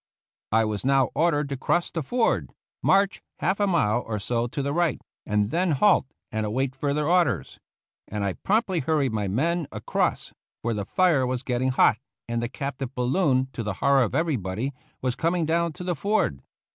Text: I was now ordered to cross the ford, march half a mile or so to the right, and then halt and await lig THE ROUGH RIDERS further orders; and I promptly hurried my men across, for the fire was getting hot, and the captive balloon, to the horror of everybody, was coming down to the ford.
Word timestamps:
I 0.51 0.65
was 0.65 0.83
now 0.83 1.11
ordered 1.13 1.47
to 1.49 1.57
cross 1.57 1.91
the 1.91 2.01
ford, 2.01 2.49
march 2.81 3.21
half 3.37 3.59
a 3.59 3.67
mile 3.67 4.01
or 4.07 4.17
so 4.17 4.47
to 4.47 4.63
the 4.63 4.73
right, 4.73 4.99
and 5.27 5.51
then 5.51 5.73
halt 5.73 6.07
and 6.31 6.43
await 6.43 6.71
lig 6.71 6.71
THE 6.71 6.75
ROUGH 6.75 6.87
RIDERS 6.87 6.97
further 6.97 7.07
orders; 7.07 7.59
and 8.07 8.23
I 8.25 8.33
promptly 8.33 8.79
hurried 8.79 9.13
my 9.13 9.27
men 9.27 9.67
across, 9.71 10.33
for 10.63 10.73
the 10.73 10.85
fire 10.85 11.27
was 11.27 11.43
getting 11.43 11.69
hot, 11.69 11.99
and 12.27 12.41
the 12.41 12.49
captive 12.49 12.95
balloon, 12.95 13.49
to 13.53 13.61
the 13.61 13.73
horror 13.75 14.01
of 14.01 14.15
everybody, 14.15 14.73
was 15.03 15.15
coming 15.15 15.45
down 15.45 15.71
to 15.73 15.83
the 15.83 15.95
ford. 15.95 16.41